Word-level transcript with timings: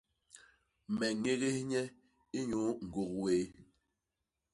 Me 0.97 1.07
ñégés 1.23 1.57
nye 1.69 1.81
inyuu 2.39 2.71
ñgôk 2.85 3.11
wéé. 3.23 3.43